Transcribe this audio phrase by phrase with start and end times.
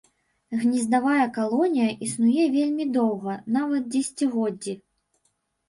[0.61, 4.79] Гнездавая калонія існуе вельмі доўга нават дзесяцігоддзі.